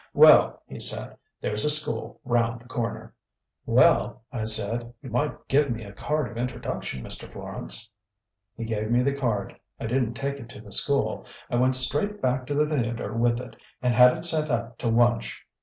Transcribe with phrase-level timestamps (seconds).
[0.15, 3.13] "'Well,' he said, 'there's a school round the corner.'
[3.67, 7.31] "'Well,' I said, 'you might give me a card of introduction, Mr.
[7.31, 7.87] Florance.'
[8.55, 9.55] "He gave me the card.
[9.79, 11.27] I didn't take it to the school.
[11.51, 14.87] I went straight back to the theatre with it, and had it sent up to
[14.87, 15.37] Wunch.